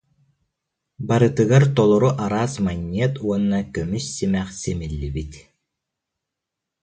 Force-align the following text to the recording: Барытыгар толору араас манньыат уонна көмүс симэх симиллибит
Барытыгар 1.07 1.63
толору 1.75 2.09
араас 2.23 2.53
манньыат 2.65 3.13
уонна 3.25 3.59
көмүс 3.75 4.05
симэх 4.17 4.47
симиллибит 4.61 5.31